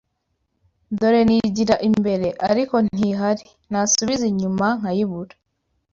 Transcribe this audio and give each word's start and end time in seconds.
Dore 0.97 1.21
nigira 1.27 1.75
imbere, 1.89 2.27
ariko 2.49 2.75
ntihari, 2.85 3.45
nasubiza 3.71 4.23
inyuma, 4.31 4.67
nkayibura 4.79 5.33